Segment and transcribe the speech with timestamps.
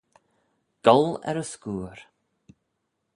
[0.87, 1.99] Goll er y scooyr!